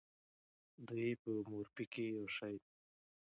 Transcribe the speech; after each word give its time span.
دوی 0.87 1.09
په 1.21 1.31
مورفي 1.49 1.85
کې 1.93 2.03
یو 2.17 2.25
شی 2.35 2.53
دي. 2.63 2.71